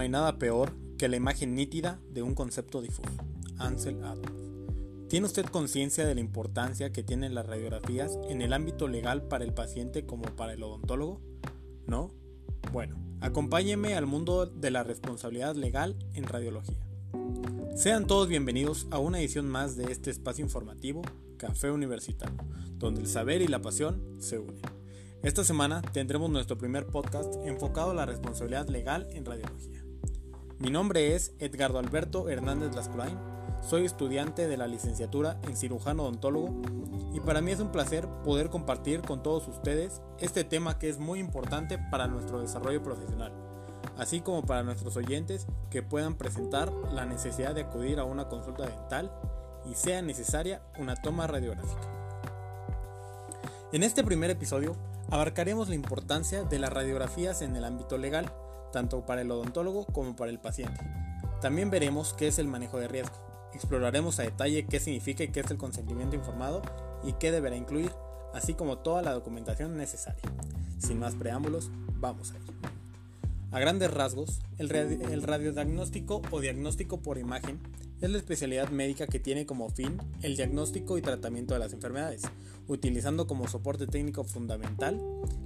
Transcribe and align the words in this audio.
no 0.00 0.04
hay 0.04 0.08
nada 0.08 0.38
peor 0.38 0.72
que 0.96 1.10
la 1.10 1.16
imagen 1.16 1.54
nítida 1.54 2.00
de 2.08 2.22
un 2.22 2.34
concepto 2.34 2.80
difuso. 2.80 3.12
Ansel 3.58 4.02
Adams. 4.02 4.32
¿Tiene 5.10 5.26
usted 5.26 5.44
conciencia 5.44 6.06
de 6.06 6.14
la 6.14 6.22
importancia 6.22 6.90
que 6.90 7.02
tienen 7.02 7.34
las 7.34 7.44
radiografías 7.44 8.18
en 8.30 8.40
el 8.40 8.54
ámbito 8.54 8.88
legal 8.88 9.28
para 9.28 9.44
el 9.44 9.52
paciente 9.52 10.06
como 10.06 10.22
para 10.36 10.54
el 10.54 10.62
odontólogo? 10.62 11.20
¿No? 11.86 12.14
Bueno, 12.72 12.96
acompáñeme 13.20 13.94
al 13.94 14.06
mundo 14.06 14.46
de 14.46 14.70
la 14.70 14.84
responsabilidad 14.84 15.54
legal 15.54 15.98
en 16.14 16.24
radiología. 16.24 16.82
Sean 17.76 18.06
todos 18.06 18.26
bienvenidos 18.26 18.86
a 18.90 18.98
una 18.98 19.20
edición 19.20 19.50
más 19.50 19.76
de 19.76 19.92
este 19.92 20.10
espacio 20.10 20.42
informativo, 20.42 21.02
Café 21.36 21.70
Universitario, 21.70 22.38
donde 22.78 23.02
el 23.02 23.06
saber 23.06 23.42
y 23.42 23.48
la 23.48 23.60
pasión 23.60 24.16
se 24.18 24.38
unen. 24.38 24.62
Esta 25.22 25.44
semana 25.44 25.82
tendremos 25.82 26.30
nuestro 26.30 26.56
primer 26.56 26.86
podcast 26.86 27.34
enfocado 27.44 27.90
a 27.90 27.94
la 27.94 28.06
responsabilidad 28.06 28.66
legal 28.70 29.06
en 29.10 29.26
radiología. 29.26 29.89
Mi 30.60 30.68
nombre 30.68 31.14
es 31.14 31.32
Edgardo 31.38 31.78
Alberto 31.78 32.28
Hernández 32.28 32.74
Lascurain, 32.74 33.16
soy 33.66 33.86
estudiante 33.86 34.46
de 34.46 34.58
la 34.58 34.66
licenciatura 34.66 35.38
en 35.44 35.56
cirujano 35.56 36.02
odontólogo 36.02 36.54
y 37.14 37.20
para 37.20 37.40
mí 37.40 37.50
es 37.50 37.60
un 37.60 37.72
placer 37.72 38.06
poder 38.24 38.50
compartir 38.50 39.00
con 39.00 39.22
todos 39.22 39.48
ustedes 39.48 40.02
este 40.18 40.44
tema 40.44 40.78
que 40.78 40.90
es 40.90 40.98
muy 40.98 41.18
importante 41.18 41.78
para 41.90 42.08
nuestro 42.08 42.42
desarrollo 42.42 42.82
profesional, 42.82 43.32
así 43.96 44.20
como 44.20 44.42
para 44.42 44.62
nuestros 44.62 44.98
oyentes 44.98 45.46
que 45.70 45.82
puedan 45.82 46.14
presentar 46.16 46.70
la 46.92 47.06
necesidad 47.06 47.54
de 47.54 47.62
acudir 47.62 47.98
a 47.98 48.04
una 48.04 48.28
consulta 48.28 48.66
dental 48.66 49.10
y 49.64 49.76
sea 49.76 50.02
necesaria 50.02 50.60
una 50.78 50.94
toma 50.94 51.26
radiográfica. 51.26 51.88
En 53.72 53.82
este 53.82 54.04
primer 54.04 54.28
episodio 54.28 54.76
abarcaremos 55.10 55.70
la 55.70 55.74
importancia 55.74 56.44
de 56.44 56.58
las 56.58 56.70
radiografías 56.70 57.40
en 57.40 57.56
el 57.56 57.64
ámbito 57.64 57.96
legal, 57.96 58.30
tanto 58.70 59.04
para 59.04 59.22
el 59.22 59.30
odontólogo 59.30 59.86
como 59.86 60.16
para 60.16 60.30
el 60.30 60.38
paciente. 60.38 60.80
También 61.40 61.70
veremos 61.70 62.12
qué 62.14 62.28
es 62.28 62.38
el 62.38 62.48
manejo 62.48 62.78
de 62.78 62.88
riesgo. 62.88 63.14
Exploraremos 63.54 64.18
a 64.18 64.22
detalle 64.22 64.66
qué 64.66 64.78
significa 64.80 65.24
y 65.24 65.28
qué 65.28 65.40
es 65.40 65.50
el 65.50 65.58
consentimiento 65.58 66.16
informado 66.16 66.62
y 67.02 67.14
qué 67.14 67.32
deberá 67.32 67.56
incluir, 67.56 67.92
así 68.34 68.54
como 68.54 68.78
toda 68.78 69.02
la 69.02 69.12
documentación 69.12 69.76
necesaria. 69.76 70.22
Sin 70.78 70.98
más 70.98 71.14
preámbulos, 71.14 71.70
vamos 71.96 72.32
a 72.32 72.36
ello. 72.36 72.79
A 73.52 73.58
grandes 73.58 73.90
rasgos, 73.90 74.40
el, 74.58 74.68
radiodiagnóstico 74.68 76.22
o 76.30 76.40
diagnóstico 76.40 77.00
por 77.00 77.18
imagen 77.18 77.58
es 78.00 78.08
la 78.08 78.18
especialidad 78.18 78.68
médica 78.70 79.08
que 79.08 79.18
tiene 79.18 79.44
como 79.44 79.70
fin 79.70 79.98
el 80.22 80.36
diagnóstico 80.36 80.96
y 80.96 81.02
tratamiento 81.02 81.54
de 81.54 81.60
las 81.60 81.72
enfermedades, 81.72 82.22
utilizando 82.68 83.26
como 83.26 83.48
soporte 83.48 83.88
técnico 83.88 84.22
fundamental 84.22 85.00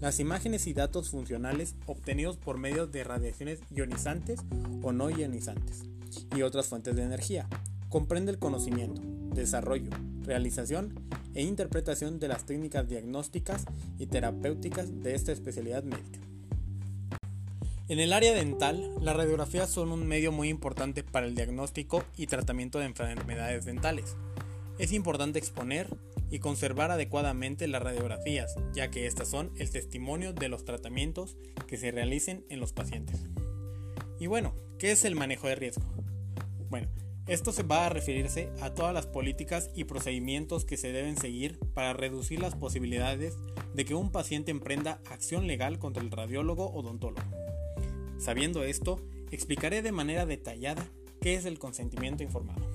las 0.00 0.20
imágenes 0.20 0.68
y 0.68 0.74
datos 0.74 1.10
funcionales 1.10 1.74
obtenidos 1.86 2.36
por 2.36 2.56
medio 2.56 2.86
de 2.86 3.02
radiaciones 3.02 3.58
ionizantes 3.74 4.40
o 4.80 4.92
no 4.92 5.10
ionizantes 5.10 5.82
y 6.36 6.42
otras 6.42 6.68
fuentes 6.68 6.94
de 6.94 7.02
energía. 7.02 7.48
Comprende 7.88 8.30
el 8.30 8.38
conocimiento, 8.38 9.02
desarrollo, 9.34 9.90
realización 10.22 10.94
e 11.34 11.42
interpretación 11.42 12.20
de 12.20 12.28
las 12.28 12.46
técnicas 12.46 12.88
diagnósticas 12.88 13.64
y 13.98 14.06
terapéuticas 14.06 15.02
de 15.02 15.16
esta 15.16 15.32
especialidad 15.32 15.82
médica. 15.82 16.17
En 17.88 18.00
el 18.00 18.12
área 18.12 18.34
dental, 18.34 18.92
las 19.00 19.16
radiografías 19.16 19.70
son 19.70 19.92
un 19.92 20.06
medio 20.06 20.30
muy 20.30 20.50
importante 20.50 21.02
para 21.02 21.24
el 21.26 21.34
diagnóstico 21.34 22.04
y 22.18 22.26
tratamiento 22.26 22.78
de 22.78 22.84
enfermedades 22.84 23.64
dentales. 23.64 24.14
Es 24.78 24.92
importante 24.92 25.38
exponer 25.38 25.88
y 26.30 26.38
conservar 26.38 26.90
adecuadamente 26.90 27.66
las 27.66 27.82
radiografías, 27.82 28.56
ya 28.74 28.90
que 28.90 29.06
estas 29.06 29.28
son 29.28 29.52
el 29.56 29.70
testimonio 29.70 30.34
de 30.34 30.50
los 30.50 30.66
tratamientos 30.66 31.38
que 31.66 31.78
se 31.78 31.90
realicen 31.90 32.44
en 32.50 32.60
los 32.60 32.74
pacientes. 32.74 33.24
Y 34.20 34.26
bueno, 34.26 34.54
¿qué 34.78 34.90
es 34.90 35.06
el 35.06 35.14
manejo 35.14 35.48
de 35.48 35.54
riesgo? 35.54 35.86
Bueno, 36.68 36.88
esto 37.26 37.52
se 37.52 37.62
va 37.62 37.86
a 37.86 37.88
referirse 37.88 38.50
a 38.60 38.74
todas 38.74 38.92
las 38.92 39.06
políticas 39.06 39.70
y 39.74 39.84
procedimientos 39.84 40.66
que 40.66 40.76
se 40.76 40.92
deben 40.92 41.16
seguir 41.16 41.58
para 41.72 41.94
reducir 41.94 42.38
las 42.38 42.54
posibilidades 42.54 43.38
de 43.72 43.86
que 43.86 43.94
un 43.94 44.12
paciente 44.12 44.50
emprenda 44.50 45.00
acción 45.10 45.46
legal 45.46 45.78
contra 45.78 46.02
el 46.02 46.10
radiólogo 46.10 46.70
odontólogo. 46.70 47.37
Sabiendo 48.18 48.64
esto, 48.64 49.00
explicaré 49.30 49.82
de 49.82 49.92
manera 49.92 50.26
detallada 50.26 50.86
qué 51.20 51.34
es 51.34 51.44
el 51.44 51.58
consentimiento 51.58 52.22
informado. 52.22 52.66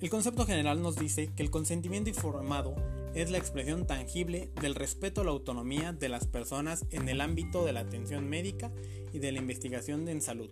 El 0.00 0.10
concepto 0.10 0.46
general 0.46 0.80
nos 0.80 0.94
dice 0.94 1.28
que 1.34 1.42
el 1.42 1.50
consentimiento 1.50 2.08
informado 2.08 2.76
es 3.14 3.30
la 3.30 3.38
expresión 3.38 3.86
tangible 3.86 4.48
del 4.60 4.76
respeto 4.76 5.22
a 5.22 5.24
la 5.24 5.32
autonomía 5.32 5.92
de 5.92 6.08
las 6.08 6.26
personas 6.26 6.84
en 6.90 7.08
el 7.08 7.20
ámbito 7.20 7.64
de 7.64 7.72
la 7.72 7.80
atención 7.80 8.28
médica 8.28 8.70
y 9.12 9.18
de 9.18 9.32
la 9.32 9.38
investigación 9.38 10.08
en 10.08 10.20
salud. 10.20 10.50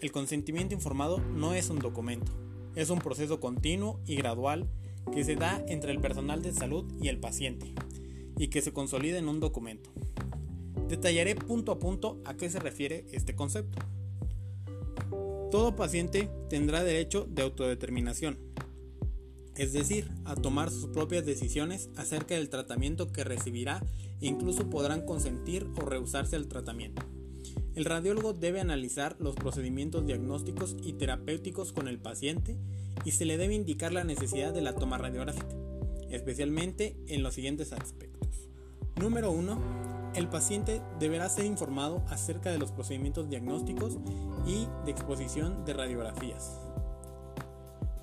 El 0.00 0.12
consentimiento 0.12 0.74
informado 0.74 1.18
no 1.18 1.54
es 1.54 1.70
un 1.70 1.80
documento, 1.80 2.30
es 2.76 2.90
un 2.90 3.00
proceso 3.00 3.40
continuo 3.40 3.98
y 4.06 4.14
gradual 4.14 4.68
que 5.12 5.24
se 5.24 5.34
da 5.34 5.60
entre 5.66 5.90
el 5.90 6.00
personal 6.00 6.40
de 6.42 6.52
salud 6.52 6.84
y 7.00 7.08
el 7.08 7.18
paciente, 7.18 7.72
y 8.36 8.46
que 8.46 8.62
se 8.62 8.72
consolida 8.72 9.18
en 9.18 9.28
un 9.28 9.40
documento. 9.40 9.90
Detallaré 10.88 11.34
punto 11.34 11.70
a 11.70 11.78
punto 11.78 12.20
a 12.24 12.34
qué 12.34 12.48
se 12.48 12.58
refiere 12.58 13.04
este 13.12 13.36
concepto. 13.36 13.78
Todo 15.50 15.76
paciente 15.76 16.30
tendrá 16.48 16.82
derecho 16.82 17.26
de 17.30 17.42
autodeterminación, 17.42 18.38
es 19.54 19.72
decir, 19.72 20.10
a 20.24 20.34
tomar 20.34 20.70
sus 20.70 20.86
propias 20.86 21.26
decisiones 21.26 21.90
acerca 21.96 22.36
del 22.36 22.48
tratamiento 22.48 23.12
que 23.12 23.24
recibirá 23.24 23.82
e 24.20 24.26
incluso 24.26 24.70
podrán 24.70 25.04
consentir 25.04 25.66
o 25.76 25.80
rehusarse 25.80 26.36
al 26.36 26.48
tratamiento. 26.48 27.02
El 27.74 27.84
radiólogo 27.84 28.32
debe 28.32 28.60
analizar 28.60 29.16
los 29.20 29.36
procedimientos 29.36 30.06
diagnósticos 30.06 30.76
y 30.82 30.94
terapéuticos 30.94 31.72
con 31.72 31.88
el 31.88 31.98
paciente 31.98 32.56
y 33.04 33.12
se 33.12 33.24
le 33.24 33.36
debe 33.36 33.54
indicar 33.54 33.92
la 33.92 34.04
necesidad 34.04 34.54
de 34.54 34.62
la 34.62 34.74
toma 34.74 34.98
radiográfica, 34.98 35.54
especialmente 36.10 36.96
en 37.08 37.22
los 37.22 37.34
siguientes 37.34 37.72
aspectos. 37.72 38.48
Número 38.96 39.30
1 39.30 39.87
el 40.14 40.28
paciente 40.28 40.82
deberá 40.98 41.28
ser 41.28 41.44
informado 41.44 42.02
acerca 42.08 42.50
de 42.50 42.58
los 42.58 42.72
procedimientos 42.72 43.28
diagnósticos 43.28 43.98
y 44.46 44.66
de 44.84 44.90
exposición 44.90 45.64
de 45.64 45.74
radiografías. 45.74 46.58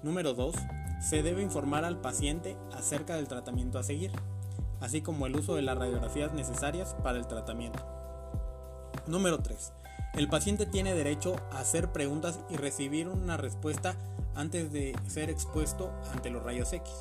Número 0.04 0.34
2. 0.34 0.56
Se 1.02 1.24
debe 1.24 1.42
informar 1.42 1.84
al 1.84 2.00
paciente 2.00 2.58
acerca 2.74 3.16
del 3.16 3.28
tratamiento 3.28 3.80
a 3.80 3.84
seguir, 3.84 4.12
así 4.80 5.02
como 5.02 5.26
el 5.28 5.36
uso 5.36 5.56
de 5.56 5.62
las 5.62 5.78
radiografías 5.78 6.34
necesarias 6.34 6.96
para 7.04 7.18
el 7.18 7.28
tratamiento. 7.28 7.84
Número 9.08 9.40
3. 9.40 9.74
El 10.16 10.30
paciente 10.30 10.66
tiene 10.66 10.94
derecho 10.94 11.36
a 11.52 11.60
hacer 11.60 11.92
preguntas 11.92 12.40
y 12.50 12.56
recibir 12.56 13.08
una 13.10 13.36
respuesta 13.36 13.96
antes 14.36 14.72
de 14.72 14.96
ser 15.08 15.30
expuesto 15.30 15.92
ante 16.14 16.30
los 16.30 16.44
rayos 16.44 16.72
X. 16.72 16.92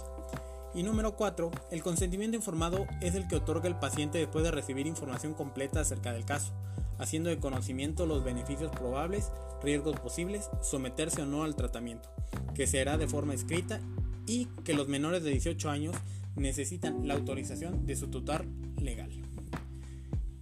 Y 0.75 0.83
número 0.83 1.15
4. 1.15 1.53
El 1.71 1.83
consentimiento 1.83 2.37
informado 2.37 2.87
es 3.01 3.15
el 3.15 3.29
que 3.29 3.37
otorga 3.37 3.69
el 3.69 3.77
paciente 3.77 4.19
después 4.19 4.45
de 4.45 4.51
recibir 4.51 4.89
información 4.89 5.33
completa 5.33 5.81
acerca 5.81 6.13
del 6.13 6.25
caso, 6.25 6.53
haciendo 6.99 7.31
de 7.31 7.39
conocimiento 7.39 8.07
los 8.07 8.25
beneficios 8.25 8.73
probables, 8.73 9.31
riesgos 9.63 10.01
posibles, 10.01 10.51
someterse 10.63 11.23
o 11.23 11.27
no 11.27 11.45
al 11.45 11.55
tratamiento, 11.55 12.11
que 12.55 12.67
se 12.67 12.81
hará 12.81 12.99
de 12.99 13.07
forma 13.07 13.35
escrita 13.35 13.81
y 14.27 14.47
que 14.65 14.75
los 14.75 14.89
menores 14.89 15.23
de 15.23 15.31
18 15.31 15.71
años 15.71 15.95
necesitan 16.35 17.07
la 17.07 17.15
autorización 17.15 17.87
de 17.87 17.95
su 17.95 18.09
tutor 18.09 18.45
legal. 18.81 19.11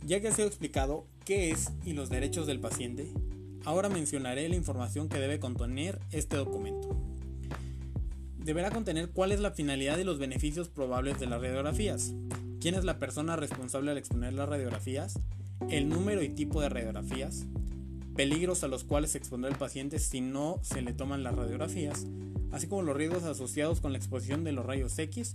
Ya 0.07 0.21
que 0.21 0.29
ha 0.29 0.33
sido 0.33 0.49
explicado 0.49 1.05
qué 1.27 1.51
es 1.51 1.71
y 1.85 1.93
los 1.93 2.09
derechos 2.09 2.47
del 2.47 2.59
paciente, 2.59 3.13
ahora 3.67 3.91
mencionaré 3.91 4.49
la 4.49 4.57
información 4.57 5.11
que 5.11 5.21
debe 5.21 5.39
contener 5.39 6.01
este 6.11 6.37
documento 6.37 7.12
deberá 8.45 8.71
contener 8.71 9.11
cuál 9.11 9.33
es 9.33 9.41
la 9.41 9.53
finalidad 9.53 9.99
y 9.99 10.05
los 10.05 10.19
beneficios 10.19 10.69
probables 10.69 11.19
de 11.21 11.27
las 11.27 11.41
radiografías, 11.41 12.13
quién 12.61 12.75
es 12.75 12.85
la 12.85 12.99
persona 12.99 13.37
responsable 13.37 13.91
al 13.91 13.99
exponer 13.99 14.33
las 14.33 14.49
radiografías, 14.49 15.19
el 15.71 15.89
número 15.89 16.23
y 16.23 16.29
tipo 16.29 16.61
de 16.61 16.69
radiografías, 16.69 17.47
peligros 18.17 18.65
a 18.65 18.69
los 18.69 18.85
cuales 18.85 19.13
se 19.13 19.19
expondrá 19.19 19.51
el 19.51 19.57
paciente 19.57 19.99
si 19.99 20.21
no 20.21 20.59
se 20.63 20.83
le 20.83 20.93
toman 20.93 21.23
las 21.23 21.35
radiografías, 21.35 22.07
así 22.51 22.67
como 22.67 22.83
los 22.83 22.97
riesgos 22.97 23.23
asociados 23.25 23.81
con 23.81 23.93
la 23.93 23.99
exposición 23.99 24.45
de 24.45 24.53
los 24.53 24.67
rayos 24.67 24.99
X. 24.99 25.35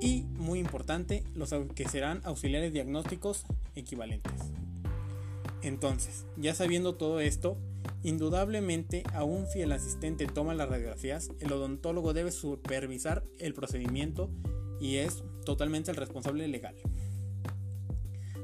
Y, 0.00 0.24
muy 0.38 0.58
importante, 0.58 1.24
los 1.34 1.54
que 1.74 1.88
serán 1.88 2.20
auxiliares 2.24 2.72
diagnósticos 2.72 3.44
equivalentes. 3.74 4.32
Entonces, 5.62 6.26
ya 6.36 6.54
sabiendo 6.54 6.94
todo 6.94 7.18
esto, 7.20 7.56
Indudablemente, 8.02 9.02
aún 9.12 9.46
si 9.46 9.62
el 9.62 9.72
asistente 9.72 10.26
toma 10.26 10.54
las 10.54 10.68
radiografías, 10.68 11.30
el 11.40 11.52
odontólogo 11.52 12.12
debe 12.12 12.30
supervisar 12.32 13.24
el 13.38 13.54
procedimiento 13.54 14.30
y 14.80 14.96
es 14.96 15.24
totalmente 15.44 15.90
el 15.90 15.96
responsable 15.96 16.46
legal. 16.48 16.76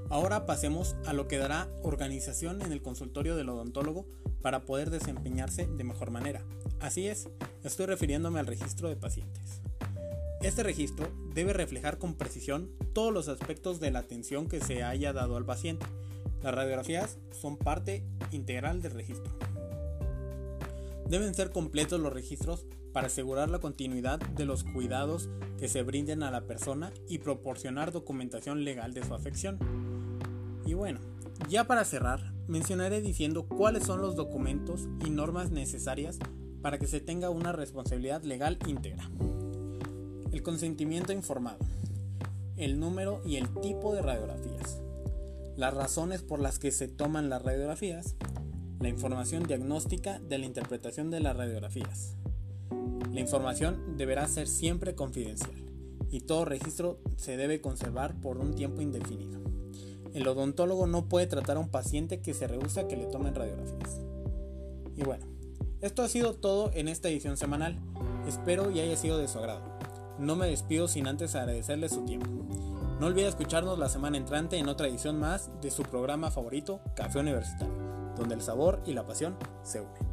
Ahora 0.09 0.45
pasemos 0.45 0.95
a 1.07 1.13
lo 1.13 1.27
que 1.27 1.39
dará 1.39 1.69
organización 1.83 2.61
en 2.61 2.73
el 2.73 2.83
consultorio 2.83 3.35
del 3.35 3.49
odontólogo 3.49 4.07
para 4.43 4.65
poder 4.65 4.91
desempeñarse 4.91 5.67
de 5.67 5.85
mejor 5.85 6.11
manera. 6.11 6.45
Así 6.81 7.07
es, 7.07 7.29
estoy 7.65 7.87
refiriéndome 7.87 8.41
al 8.41 8.47
registro 8.47 8.89
de 8.89 8.97
pacientes. 8.97 9.63
Este 10.43 10.65
registro 10.65 11.09
debe 11.35 11.53
reflejar 11.53 11.99
con 11.99 12.15
precisión 12.15 12.69
todos 12.93 13.13
los 13.13 13.29
aspectos 13.29 13.79
de 13.79 13.93
la 13.93 14.01
atención 14.01 14.49
que 14.49 14.61
se 14.61 14.83
haya 14.83 15.13
dado 15.13 15.37
al 15.37 15.47
paciente, 15.47 15.87
Las 16.43 16.55
radiografías 16.55 17.19
son 17.31 17.57
parte 17.57 18.05
integral 18.33 18.83
del 18.83 18.93
registro. 18.93 19.33
Deben 21.09 21.35
ser 21.35 21.51
completos 21.51 22.01
los 22.01 22.13
registros 22.13 22.67
para 22.93 23.07
asegurar 23.07 23.49
la 23.49 23.59
continuidad 23.59 24.19
de 24.19 24.45
los 24.45 24.65
cuidados 24.65 25.29
que 25.59 25.69
se 25.69 25.83
brinden 25.83 26.23
a 26.23 26.31
la 26.31 26.43
persona 26.43 26.93
y 27.09 27.19
proporcionar 27.19 27.93
documentación 27.93 28.65
legal 28.65 28.93
de 28.93 29.05
su 29.05 29.15
afección. 29.15 29.59
Y 30.67 30.75
bueno, 30.75 31.01
ya 31.49 31.65
para 31.67 31.85
cerrar, 31.85 32.33
mencionaré 32.49 33.01
diciendo 33.01 33.47
cuáles 33.47 33.85
son 33.85 34.01
los 34.01 34.17
documentos 34.17 34.89
y 35.05 35.11
normas 35.11 35.51
necesarias 35.51 36.19
para 36.61 36.79
que 36.79 36.87
se 36.87 37.01
tenga 37.01 37.31
una 37.31 37.53
responsabilidad 37.53 38.23
legal 38.23 38.59
íntegra. 38.67 39.11
El 40.33 40.43
consentimiento 40.43 41.13
informado, 41.13 41.59
el 42.57 42.81
número 42.81 43.21
y 43.25 43.37
el 43.37 43.49
tipo 43.61 43.95
de 43.95 44.03
radiografías, 44.03 44.81
las 45.57 45.75
razones 45.75 46.23
por 46.23 46.41
las 46.41 46.59
que 46.59 46.71
se 46.71 46.89
toman 46.89 47.29
las 47.29 47.43
radiografías, 47.43 48.17
la 48.81 48.89
información 48.89 49.45
diagnóstica 49.45 50.19
de 50.19 50.39
la 50.39 50.47
interpretación 50.47 51.11
de 51.11 51.21
las 51.21 51.37
radiografías. 51.37 52.17
La 53.13 53.21
información 53.21 53.97
deberá 53.97 54.27
ser 54.29 54.49
siempre 54.49 54.95
confidencial 54.95 55.63
y 56.11 56.21
todo 56.21 56.45
registro 56.45 56.99
se 57.17 57.37
debe 57.37 57.61
conservar 57.61 58.21
por 58.21 58.39
un 58.39 58.55
tiempo 58.55 58.83
indefinido. 58.83 59.41
El 60.15 60.29
odontólogo 60.29 60.87
no 60.87 61.09
puede 61.09 61.27
tratar 61.27 61.57
a 61.57 61.61
un 61.61 61.71
paciente 61.71 62.21
que 62.21 62.35
se 62.35 62.47
rehúsa 62.47 62.87
que 62.87 62.97
le 62.97 63.07
tomen 63.07 63.35
radiografías. 63.35 64.01
Y 64.97 65.05
bueno, 65.05 65.27
esto 65.81 66.03
ha 66.03 66.09
sido 66.09 66.35
todo 66.35 66.71
en 66.75 66.89
esta 66.89 67.09
edición 67.09 67.37
semanal. 67.37 67.79
Espero 68.29 68.71
y 68.71 68.81
haya 68.81 68.97
sido 68.97 69.19
de 69.19 69.29
su 69.29 69.39
agrado. 69.39 69.79
No 70.19 70.37
me 70.37 70.47
despido 70.47 70.87
sin 70.87 71.07
antes 71.07 71.35
agradecerle 71.35 71.89
su 71.89 72.05
tiempo. 72.05 72.29
No 73.03 73.09
olvide 73.09 73.27
escucharnos 73.27 73.81
la 73.81 73.89
semana 73.89 74.17
entrante 74.17 74.59
en 74.59 74.69
otra 74.69 74.87
edición 74.87 75.19
más 75.19 75.51
de 75.61 75.73
su 75.73 75.83
programa 75.83 76.31
favorito, 76.31 76.81
Café 76.95 77.19
Universitario, 77.19 77.75
donde 78.17 78.37
el 78.37 78.43
sabor 78.43 78.81
y 78.87 78.93
la 78.93 79.05
pasión 79.05 79.37
se 79.65 79.81
unen. 79.81 80.12